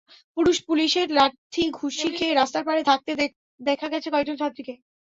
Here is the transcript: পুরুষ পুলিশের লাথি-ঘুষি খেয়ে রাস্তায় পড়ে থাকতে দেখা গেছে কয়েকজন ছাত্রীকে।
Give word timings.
পুরুষ 0.37 0.57
পুলিশের 0.67 1.07
লাথি-ঘুষি 1.17 2.09
খেয়ে 2.17 2.33
রাস্তায় 2.33 2.65
পড়ে 2.67 2.83
থাকতে 2.89 3.11
দেখা 3.59 3.87
গেছে 3.89 4.07
কয়েকজন 4.09 4.35
ছাত্রীকে। 4.41 4.73